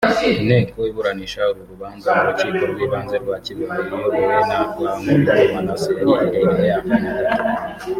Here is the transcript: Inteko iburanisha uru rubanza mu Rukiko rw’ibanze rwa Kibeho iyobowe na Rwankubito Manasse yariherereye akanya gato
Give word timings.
Inteko 0.39 0.79
iburanisha 0.89 1.41
uru 1.51 1.61
rubanza 1.71 2.07
mu 2.17 2.23
Rukiko 2.27 2.63
rw’ibanze 2.71 3.15
rwa 3.23 3.37
Kibeho 3.45 3.77
iyobowe 3.85 4.39
na 4.49 4.57
Rwankubito 4.69 5.33
Manasse 5.53 5.91
yariherereye 6.07 6.73
akanya 6.79 7.11
gato 7.19 7.43